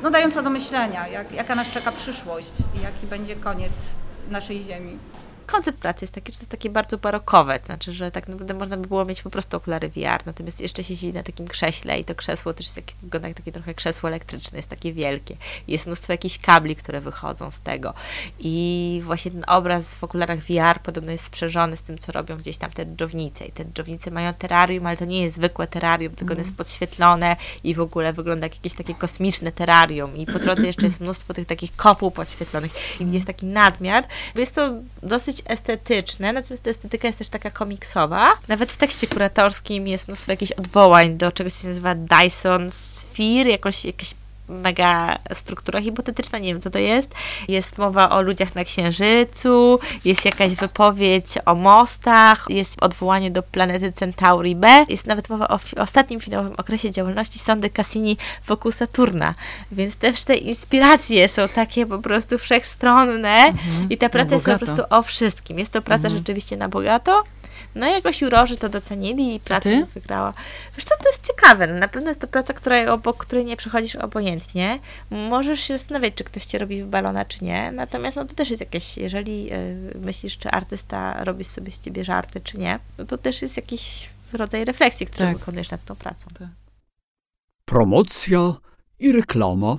[0.03, 3.95] no, dająca do myślenia, jak, jaka nas czeka przyszłość i jaki będzie koniec
[4.31, 4.99] naszej Ziemi.
[5.53, 8.55] Koncept pracy jest taki, że to jest takie bardzo barokowe, to znaczy, że tak naprawdę
[8.55, 12.01] można by było mieć po prostu okulary VR, natomiast jeszcze się siedzi na takim krześle
[12.01, 15.37] i to krzesło też jest takie, wygląda jak takie trochę krzesło elektryczne, jest takie wielkie.
[15.69, 17.95] Jest mnóstwo jakichś kabli, które wychodzą z tego.
[18.39, 22.57] I właśnie ten obraz w okularach VR podobno jest sprzężony z tym, co robią gdzieś
[22.57, 23.45] tam te dżownice.
[23.47, 27.37] I te dżownice mają terrarium, ale to nie jest zwykłe terrarium, tylko ono jest podświetlone
[27.65, 30.17] i w ogóle wygląda jak jakieś takie kosmiczne terrarium.
[30.17, 33.01] I po drodze jeszcze jest mnóstwo tych takich kopuł podświetlonych.
[33.01, 34.71] I jest taki nadmiar, bo jest to
[35.03, 38.33] dosyć estetyczne, natomiast ta estetyka jest też taka komiksowa.
[38.49, 43.51] Nawet w tekście kuratorskim jest mnóstwo jakichś odwołań do czegoś, co się nazywa Dyson Sphere,
[43.51, 44.15] jakoś, jakieś
[44.53, 47.15] mega struktura hipotetyczna, nie wiem co to jest.
[47.49, 53.93] Jest mowa o ludziach na Księżycu, jest jakaś wypowiedź o mostach, jest odwołanie do planety
[53.93, 59.35] Centauri B, jest nawet mowa o ostatnim finałowym okresie działalności sondy Cassini wokół Saturna,
[59.73, 63.53] więc też te inspiracje są takie po prostu wszechstronne
[63.91, 65.59] i ta praca jest po prostu o wszystkim.
[65.59, 67.23] Jest to praca rzeczywiście na bogato.
[67.75, 69.81] No i jakoś jurorzy to docenili i praca ty?
[69.81, 70.33] to wygrała.
[70.77, 71.67] Wiesz co, to jest ciekawe.
[71.67, 74.79] Na pewno jest to praca, która, obok której nie przechodzisz obojętnie.
[75.11, 77.73] Możesz się zastanawiać, czy ktoś cię robi w balona, czy nie.
[77.73, 82.05] Natomiast no to też jest jakieś, jeżeli y, myślisz, czy artysta robi sobie z ciebie
[82.05, 85.39] żarty, czy nie, no to też jest jakiś rodzaj refleksji, który Tak.
[85.39, 86.27] wykonujesz nad tą pracą.
[87.65, 88.55] Promocja
[88.99, 89.77] i reklama.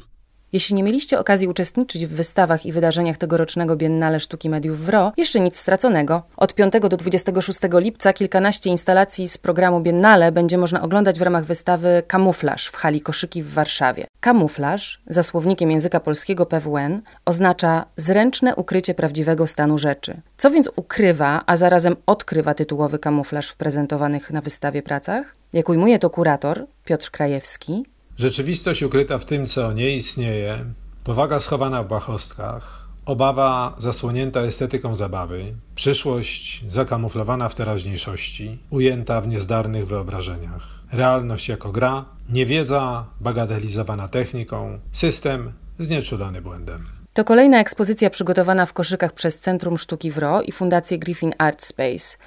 [0.53, 5.11] Jeśli nie mieliście okazji uczestniczyć w wystawach i wydarzeniach tegorocznego Biennale Sztuki Mediów w RO,
[5.17, 6.23] jeszcze nic straconego.
[6.37, 11.45] Od 5 do 26 lipca kilkanaście instalacji z programu Biennale będzie można oglądać w ramach
[11.45, 14.07] wystawy Kamuflaż w hali Koszyki w Warszawie.
[14.19, 20.21] Kamuflaż, za słownikiem języka polskiego PWN, oznacza zręczne ukrycie prawdziwego stanu rzeczy.
[20.37, 25.35] Co więc ukrywa, a zarazem odkrywa tytułowy kamuflaż w prezentowanych na wystawie pracach?
[25.53, 27.85] Jak ujmuje to kurator Piotr Krajewski,
[28.17, 30.65] Rzeczywistość ukryta w tym, co nie istnieje,
[31.03, 39.87] powaga schowana w błahostkach, obawa zasłonięta estetyką zabawy, przyszłość zakamuflowana w teraźniejszości, ujęta w niezdarnych
[39.87, 46.83] wyobrażeniach, realność jako gra, niewiedza bagatelizowana techniką, system znieczulony błędem.
[47.13, 52.17] To kolejna ekspozycja przygotowana w koszykach przez Centrum Sztuki WRO i Fundację Griffin Art Space.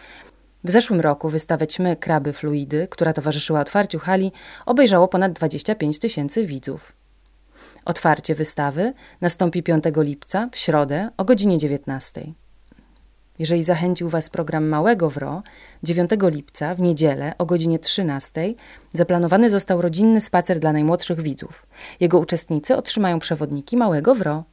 [0.67, 4.33] W zeszłym roku wystawę Ćmy Kraby Fluidy, która towarzyszyła otwarciu hali,
[4.67, 6.93] obejrzało ponad 25 tysięcy widzów.
[7.85, 12.33] Otwarcie wystawy nastąpi 5 lipca w środę o godzinie 19.
[13.39, 15.43] Jeżeli zachęcił Was program Małego WRO,
[15.83, 18.55] 9 lipca w niedzielę o godzinie 13
[18.93, 21.67] zaplanowany został rodzinny spacer dla najmłodszych widzów.
[22.01, 24.45] Jego uczestnicy otrzymają przewodniki Małego WRO.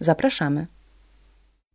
[0.00, 0.66] Zapraszamy.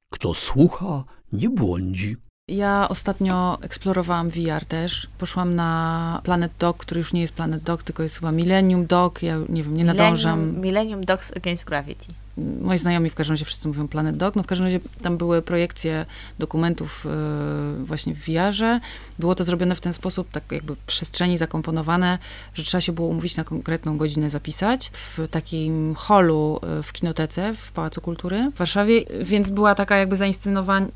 [0.10, 2.31] Kto słucha, nie błądzi.
[2.48, 5.08] Ja ostatnio eksplorowałam VR też.
[5.18, 9.24] Poszłam na Planet Dog, który już nie jest Planet Dog, tylko jest chyba Millennium Dog.
[9.24, 10.40] Ja nie wiem, nie nadążam.
[10.40, 12.06] Millennium, Millennium Dogs Against Gravity.
[12.38, 14.36] Moi znajomi w każdym razie wszyscy mówią Planet Dog.
[14.36, 16.06] No w każdym razie tam były projekcje
[16.40, 17.08] dokumentów
[17.80, 18.80] yy, właśnie w VR-ze.
[19.20, 22.20] Było to zrobione w ten sposób, tak jakby w przestrzeni zakomponowane,
[22.54, 27.54] że trzeba się było umówić na konkretną godzinę zapisać w takim holu yy, w kinotece
[27.54, 30.18] w Pałacu Kultury w Warszawie, więc była taka jakby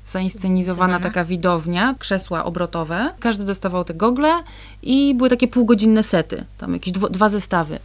[0.05, 3.11] zainscenizowana taka widownia, krzesła obrotowe.
[3.19, 4.43] Każdy dostawał te gogle
[4.83, 7.79] i były takie półgodzinne sety, tam jakieś dwo- dwa zestawy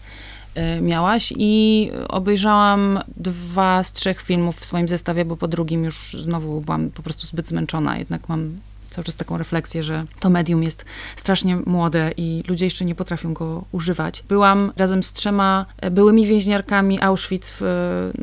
[0.83, 6.61] miałaś i obejrzałam dwa z trzech filmów w swoim zestawie, bo po drugim już znowu
[6.61, 7.99] byłam po prostu zbyt zmęczona.
[7.99, 8.61] Jednak mam
[8.91, 10.85] cały czas taką refleksję, że to medium jest
[11.17, 14.25] strasznie młode i ludzie jeszcze nie potrafią go używać.
[14.29, 17.63] Byłam razem z trzema byłymi więźniarkami Auschwitz w,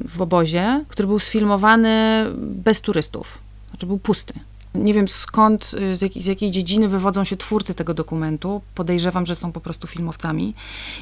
[0.08, 3.40] w obozie, który był sfilmowany bez turystów.
[3.70, 4.34] Znaczy był pusty.
[4.76, 8.62] Nie wiem skąd, y, z jakiej, z jakiej dziedziny wywodzą się twórcy tego dokumentu.
[8.76, 10.54] Podejrzewam, że są po prostu filmowcami.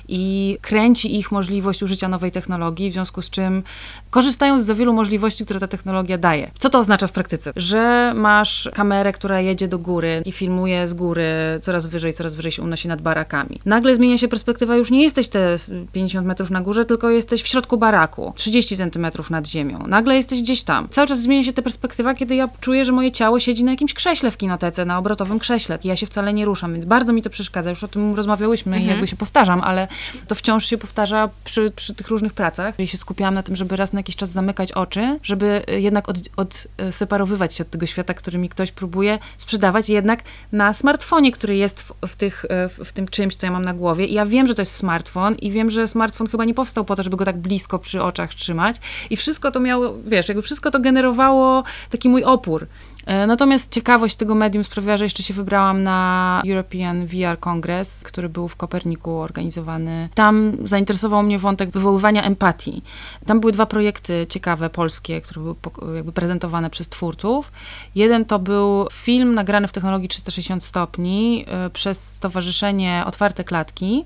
[0.08, 3.64] I kręci ich możliwość użycia nowej technologii, w związku z czym
[4.10, 6.52] korzystają z za wielu możliwości, które ta technologia daje.
[6.60, 7.52] Co to oznacza w praktyce?
[7.56, 11.26] Że masz kamerę, która jedzie do góry i filmuje z góry
[11.62, 13.60] coraz wyżej, coraz wyżej się unosi nad barakami.
[13.66, 15.56] Nagle zmienia się perspektywa, już nie jesteś te
[15.92, 19.84] 50 metrów na górze, tylko jesteś w środku baraku, 30 centymetrów nad ziemią.
[19.88, 20.88] Nagle jesteś gdzieś tam.
[20.90, 23.94] Cały czas zmienia się ta perspektywa, kiedy ja czuję, że moje ciało siedzi na jakimś
[23.94, 27.22] krześle w kinotece, na obrotowym krześle i ja się wcale nie ruszam, więc bardzo mi
[27.22, 27.70] to przeszkadza.
[27.70, 29.88] Już o tym rozmawiałyśmy i jakby się powtarzam, ale
[30.28, 32.80] to wciąż się powtarza przy, przy tych różnych pracach.
[32.80, 36.18] I się skupiałam na tym, żeby raz na jakiś czas zamykać oczy, żeby jednak od,
[36.38, 41.82] odseparowywać się od tego świata, który mi ktoś próbuje sprzedawać, jednak na smartfonie, który jest
[41.82, 44.06] w, w, tych, w, w tym czymś, co ja mam na głowie.
[44.06, 46.96] I ja wiem, że to jest smartfon i wiem, że smartfon chyba nie powstał po
[46.96, 48.76] to, żeby go tak blisko przy oczach trzymać.
[49.10, 52.68] I wszystko to miało, wiesz, jakby wszystko to generowało taki mój opór.
[53.06, 58.30] E, Natomiast ciekawość tego medium sprawiała, że jeszcze się wybrałam na European VR Congress, który
[58.30, 60.10] był w Koperniku organizowany.
[60.14, 62.84] Tam zainteresował mnie wątek wywoływania empatii.
[63.26, 67.52] Tam były dwa projekty ciekawe, polskie, które były jakby prezentowane przez twórców.
[67.96, 74.06] Jeden to był film nagrany w technologii 360 stopni e, przez Stowarzyszenie Otwarte Klatki.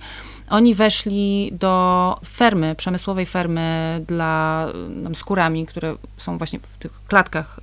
[0.50, 4.66] Oni weszli do fermy, przemysłowej fermy dla
[5.04, 7.60] um, skórami, które są właśnie w tych klatkach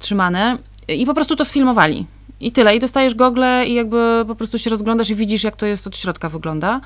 [0.00, 0.58] trzymane
[0.88, 2.06] i po prostu to sfilmowali.
[2.40, 2.76] I tyle.
[2.76, 5.96] I dostajesz gogle i jakby po prostu się rozglądasz i widzisz, jak to jest od
[5.96, 6.80] środka wygląda.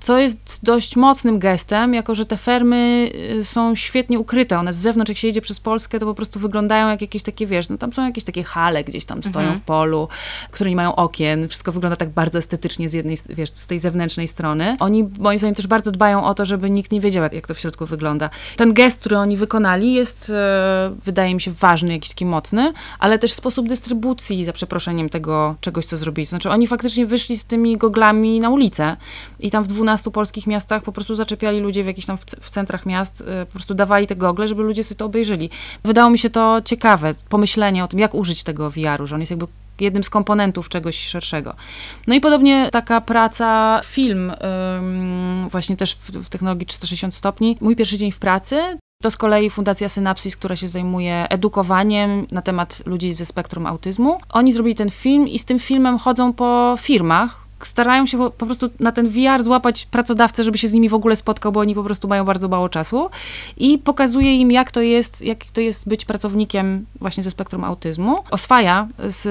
[0.00, 4.58] Co jest dość mocnym gestem, jako że te fermy y, są świetnie ukryte.
[4.58, 7.46] One z zewnątrz, jak się jedzie przez Polskę, to po prostu wyglądają jak jakieś takie,
[7.46, 9.58] wiesz, no tam są jakieś takie hale gdzieś tam stoją Mhm.
[9.58, 10.08] w polu,
[10.50, 11.48] które nie mają okien.
[11.48, 14.76] Wszystko wygląda tak bardzo estetycznie z jednej, wiesz, z tej zewnętrznej strony.
[14.80, 17.54] Oni moim zdaniem też bardzo dbają o to, żeby nikt nie wiedział, jak, jak to
[17.54, 18.30] w środku wygląda.
[18.56, 23.18] Ten gest, który oni wykonali jest, e, wydaje mi się, ważny, jakiś taki mocny, ale
[23.18, 26.26] też sposób dystrybucji, za przeproszeniem tego czegoś, co zrobili.
[26.26, 28.96] Znaczy oni faktycznie wyszli z tymi goglami na ulicę
[29.40, 32.86] i tam w 12 polskich miastach po prostu zaczepiali ludzie w jakichś tam w, centrach
[32.86, 35.50] miast, e, po prostu dawali te gogle, żeby ludzie sobie to obejrzeli.
[35.84, 39.30] Wydało mi się to ciekawe, pomyślenie o tym, jak użyć tego VR-u, że on jest
[39.30, 39.46] jakby
[39.80, 41.54] jednym z komponentów czegoś szerszego.
[42.06, 44.32] No i podobnie taka praca, film,
[44.78, 47.56] ym, właśnie też w, w technologii 360 stopni.
[47.60, 52.42] Mój pierwszy dzień w pracy to z kolei Fundacja Synapsis, która się zajmuje edukowaniem na
[52.42, 54.20] temat ludzi ze spektrum autyzmu.
[54.30, 58.68] Oni zrobili ten film i z tym filmem chodzą po firmach, starają się po, prostu
[58.80, 61.84] na ten VR złapać pracodawcę, żeby się z nimi w ogóle spotkał, bo oni po
[61.84, 63.10] prostu mają bardzo mało czasu
[63.56, 68.18] i pokazuje im, jak to jest, jak to jest być pracownikiem właśnie ze spektrum autyzmu.
[68.30, 69.22] Oswaja z,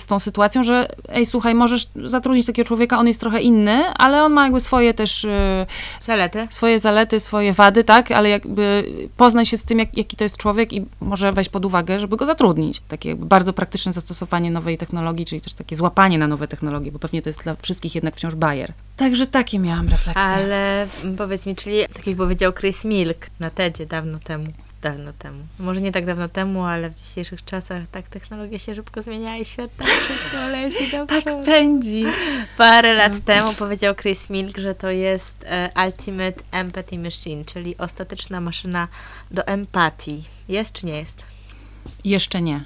[0.00, 4.24] z tą sytuacją, że ej, słuchaj, możesz zatrudnić takiego człowieka, on jest trochę inny, ale
[4.24, 5.66] on ma jakby swoje też e,
[6.00, 6.46] Zalety.
[6.50, 8.84] swoje zalety, swoje wady, tak, ale jakby
[9.16, 12.16] poznaj się z tym, jak, jaki to jest człowiek i może weź pod uwagę, żeby
[12.16, 12.82] go zatrudnić.
[12.88, 17.22] Takie bardzo praktyczne zastosowanie nowej technologii, czyli też takie złapanie na nowe technologie, bo pewnie
[17.22, 18.72] to jest dla wszystkich jednak wciąż bajer.
[18.96, 20.22] Także takie miałam refleksje.
[20.22, 24.46] Ale mm, powiedz mi, czyli tak jak powiedział Chris Milk na TEDzie dawno temu,
[24.82, 29.02] dawno temu, może nie tak dawno temu, ale w dzisiejszych czasach tak technologia się szybko
[29.02, 32.04] zmienia i świat tak szybko leci do tak pędzi.
[32.56, 38.40] Parę lat temu powiedział Chris Milk, że to jest e, Ultimate Empathy Machine, czyli ostateczna
[38.40, 38.88] maszyna
[39.30, 40.24] do empatii.
[40.48, 41.24] Jest czy nie jest?
[42.04, 42.64] Jeszcze nie.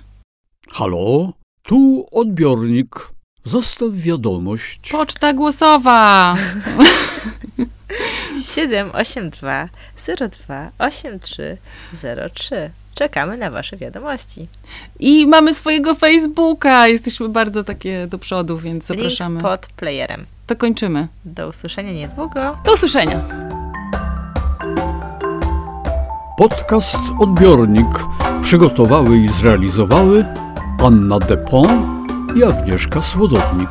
[0.69, 1.33] Halo?
[1.63, 3.13] Tu odbiornik.
[3.45, 4.89] Zostaw wiadomość.
[4.91, 6.37] Poczta głosowa!
[8.55, 9.69] 782
[10.47, 12.71] 02 8303.
[12.95, 14.49] Czekamy na Wasze wiadomości.
[15.01, 16.89] I mamy swojego Facebooka.
[16.89, 19.35] Jesteśmy bardzo takie do przodu, więc zapraszamy.
[19.35, 20.27] Link pod playerem.
[20.47, 21.09] To kończymy.
[21.25, 22.57] Do usłyszenia niedługo.
[22.65, 23.21] Do usłyszenia.
[26.39, 27.89] Podcast Odbiornik
[28.43, 30.25] przygotowały i zrealizowały
[30.85, 32.02] Anna Depon
[32.35, 33.71] i Agnieszka Słodownik.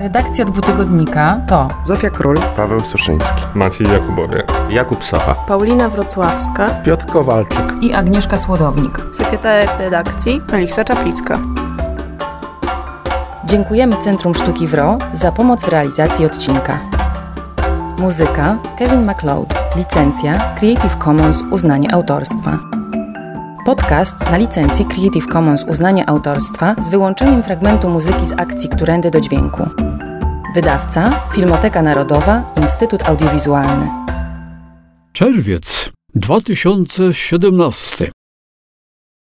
[0.00, 7.64] Redakcja dwutygodnika to Zofia Król, Paweł Suszyński, Maciej Jakubowiak, Jakub Socha, Paulina Wrocławska, Piotr Kowalczyk.
[7.80, 8.98] i Agnieszka Słodownik.
[9.12, 11.38] sekretarek redakcji Melisa Czaplicka.
[13.44, 16.78] Dziękujemy Centrum Sztuki WRO za pomoc w realizacji odcinka.
[17.98, 19.54] Muzyka Kevin MacLeod.
[19.76, 22.77] Licencja Creative Commons uznanie autorstwa.
[23.68, 29.20] Podcast na licencji Creative Commons uznanie autorstwa z wyłączeniem fragmentu muzyki z akcji Którędy do
[29.20, 29.68] dźwięku.
[30.54, 33.88] Wydawca Filmoteka Narodowa Instytut Audiowizualny.
[35.12, 38.10] Czerwiec 2017